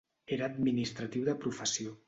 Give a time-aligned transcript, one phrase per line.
[0.37, 1.97] Era administratiu de professió.